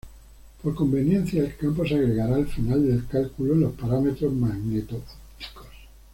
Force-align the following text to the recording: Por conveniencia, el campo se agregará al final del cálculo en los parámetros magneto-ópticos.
Por 0.63 0.73
conveniencia, 0.73 1.43
el 1.43 1.55
campo 1.57 1.85
se 1.87 1.93
agregará 1.93 2.33
al 2.37 2.47
final 2.47 2.87
del 2.87 3.05
cálculo 3.05 3.53
en 3.53 3.59
los 3.59 3.73
parámetros 3.73 4.33
magneto-ópticos. 4.33 5.67